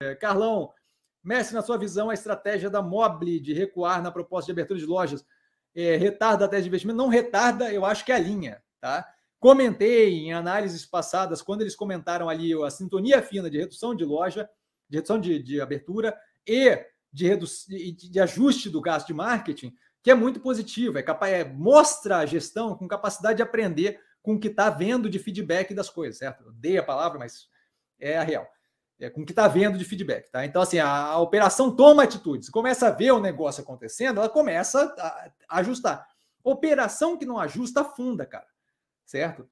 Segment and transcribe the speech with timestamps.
[0.00, 0.72] É, Carlão,
[1.24, 4.86] Mestre, na sua visão, a estratégia da Mobile de recuar na proposta de abertura de
[4.86, 5.24] lojas
[5.74, 6.98] é, retarda a tese de investimento?
[6.98, 9.08] Não retarda, eu acho que é a linha, tá?
[9.40, 14.48] Comentei em análises passadas, quando eles comentaram ali a sintonia fina de redução de loja,
[14.88, 16.16] de redução de, de abertura
[16.46, 16.78] e
[17.12, 21.44] de, redu de, ajuste do gasto de marketing, que é muito positivo, é capaz, é,
[21.44, 25.88] mostra a gestão com capacidade de aprender com o que está vendo de feedback das
[25.88, 26.44] coisas, certo?
[26.44, 27.48] Eu dei a palavra, mas
[27.98, 28.46] é a real.
[28.98, 30.44] É com o que está vendo de feedback, tá?
[30.46, 34.94] Então, assim, a, a, operação toma atitudes, começa a ver o negócio acontecendo, ela começa
[34.98, 36.06] a, a ajustar.
[36.42, 38.46] Operação que não ajusta, afunda, cara,
[39.04, 39.48] certo?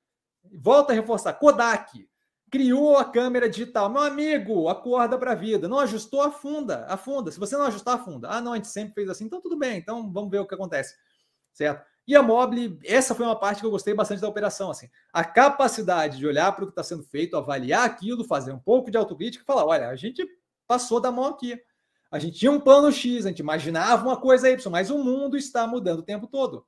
[0.53, 1.35] Volta a reforçar.
[1.35, 2.09] Kodak
[2.51, 3.91] criou a câmera digital.
[3.91, 5.69] Meu amigo, acorda para a vida.
[5.69, 7.31] Não ajustou, afunda, afunda.
[7.31, 8.29] Se você não ajustar, afunda.
[8.31, 9.77] Ah, não, a gente sempre fez assim, então tudo bem.
[9.77, 10.95] Então vamos ver o que acontece,
[11.53, 11.85] certo?
[12.07, 14.71] E a Mobile, essa foi uma parte que eu gostei bastante da operação.
[14.71, 18.59] Assim, a capacidade de olhar para o que está sendo feito, avaliar aquilo, fazer um
[18.59, 20.27] pouco de autocrítica e falar: olha, a gente
[20.67, 21.59] passou da mão aqui.
[22.11, 25.37] A gente tinha um plano X, a gente imaginava uma coisa Y, mas o mundo
[25.37, 26.67] está mudando o tempo todo.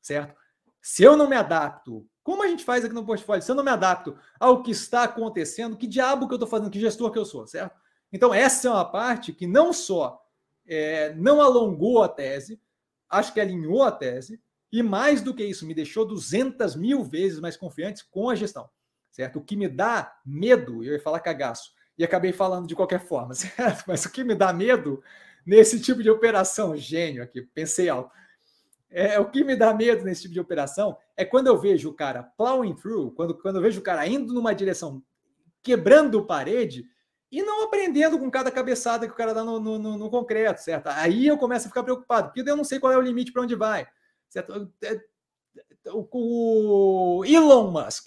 [0.00, 0.34] Certo?
[0.80, 3.64] Se eu não me adapto, como a gente faz aqui no portfólio, se eu não
[3.64, 7.18] me adapto ao que está acontecendo, que diabo que eu estou fazendo, que gestor que
[7.18, 7.74] eu sou, certo?
[8.12, 10.20] Então, essa é uma parte que não só
[10.66, 12.60] é, não alongou a tese,
[13.08, 14.40] acho que alinhou a tese,
[14.72, 18.68] e mais do que isso, me deixou 200 mil vezes mais confiante com a gestão,
[19.10, 19.38] certo?
[19.38, 23.34] O que me dá medo, eu ia falar cagaço, e acabei falando de qualquer forma,
[23.34, 23.84] certo?
[23.86, 25.02] Mas o que me dá medo
[25.44, 28.10] nesse tipo de operação, gênio aqui, pensei alto,
[28.90, 31.94] é, o que me dá medo nesse tipo de operação é quando eu vejo o
[31.94, 35.02] cara plowing through, quando, quando eu vejo o cara indo numa direção,
[35.62, 36.84] quebrando parede
[37.30, 40.88] e não aprendendo com cada cabeçada que o cara dá no, no, no concreto, certo?
[40.88, 43.42] Aí eu começo a ficar preocupado, porque eu não sei qual é o limite para
[43.42, 43.86] onde vai.
[44.30, 44.72] Certo?
[44.80, 45.00] É, é,
[45.92, 48.06] o Elon Musk,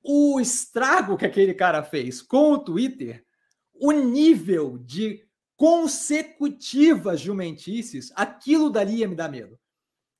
[0.00, 3.26] o estrago que aquele cara fez com o Twitter,
[3.74, 9.58] o nível de consecutivas jumentices, aquilo dali ia me dar medo.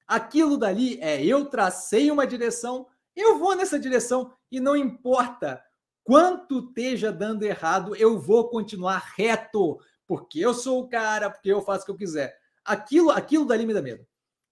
[0.07, 5.63] Aquilo dali é eu tracei uma direção, eu vou nessa direção e não importa
[6.03, 11.63] quanto esteja dando errado, eu vou continuar reto, porque eu sou o cara, porque eu
[11.63, 12.37] faço o que eu quiser.
[12.65, 14.05] Aquilo, aquilo dali me dá medo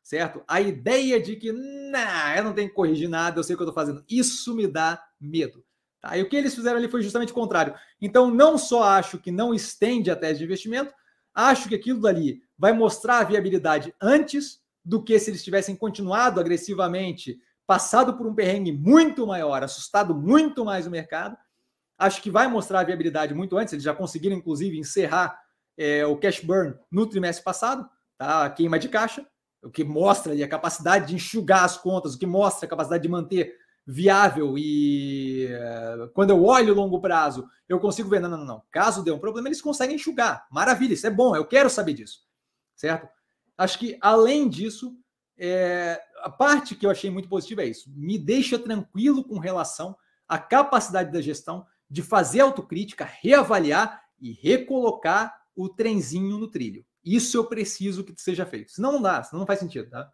[0.03, 0.43] certo?
[0.49, 3.63] A ideia de que, nah, eu não tenho que corrigir nada, eu sei o que
[3.63, 5.65] eu estou fazendo, isso me dá medo.
[6.01, 6.17] Tá?
[6.17, 7.75] E o que eles fizeram ali foi justamente o contrário.
[8.01, 10.93] Então, não só acho que não estende a tese de investimento,
[11.33, 16.41] acho que aquilo dali vai mostrar a viabilidade antes do que se eles tivessem continuado
[16.41, 21.37] agressivamente, passado por um perrengue muito maior, assustado muito mais o mercado.
[21.97, 23.73] Acho que vai mostrar a viabilidade muito antes.
[23.73, 25.41] Eles já conseguiram, inclusive, encerrar
[25.79, 27.89] é, o cash burn no trimestre passado,
[28.19, 28.45] tá?
[28.45, 29.25] a queima de caixa
[29.63, 33.03] o que mostra ali a capacidade de enxugar as contas, o que mostra a capacidade
[33.03, 33.57] de manter
[33.87, 39.03] viável e uh, quando eu olho longo prazo, eu consigo ver, não, não, não, caso
[39.03, 40.47] dê um problema, eles conseguem enxugar.
[40.51, 42.21] Maravilha, isso é bom, eu quero saber disso,
[42.77, 43.09] certo?
[43.57, 44.97] Acho que além disso,
[45.37, 49.97] é, a parte que eu achei muito positiva é isso, me deixa tranquilo com relação
[50.29, 56.85] à capacidade da gestão de fazer autocrítica, reavaliar e recolocar o trenzinho no trilho.
[57.05, 58.73] Isso eu preciso que seja feito.
[58.73, 60.11] Senão não dá, senão não faz sentido, tá?